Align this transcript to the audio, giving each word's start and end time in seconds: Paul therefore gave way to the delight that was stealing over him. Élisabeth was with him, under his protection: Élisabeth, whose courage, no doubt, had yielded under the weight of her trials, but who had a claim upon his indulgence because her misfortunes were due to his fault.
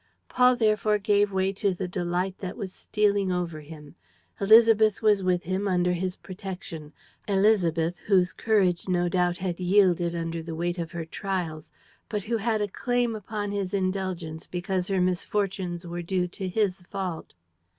Paul 0.29 0.55
therefore 0.55 0.97
gave 0.97 1.31
way 1.31 1.53
to 1.53 1.75
the 1.75 1.87
delight 1.87 2.39
that 2.39 2.57
was 2.57 2.73
stealing 2.73 3.31
over 3.31 3.61
him. 3.61 3.93
Élisabeth 4.39 4.99
was 5.03 5.21
with 5.21 5.43
him, 5.43 5.67
under 5.67 5.93
his 5.93 6.15
protection: 6.15 6.91
Élisabeth, 7.27 7.99
whose 8.07 8.33
courage, 8.33 8.87
no 8.87 9.07
doubt, 9.07 9.37
had 9.37 9.59
yielded 9.59 10.15
under 10.15 10.41
the 10.41 10.55
weight 10.55 10.79
of 10.79 10.93
her 10.93 11.05
trials, 11.05 11.69
but 12.09 12.23
who 12.23 12.37
had 12.37 12.61
a 12.61 12.67
claim 12.67 13.15
upon 13.15 13.51
his 13.51 13.75
indulgence 13.75 14.47
because 14.47 14.87
her 14.87 15.01
misfortunes 15.01 15.85
were 15.85 16.01
due 16.01 16.27
to 16.29 16.49
his 16.49 16.81
fault. 16.81 17.35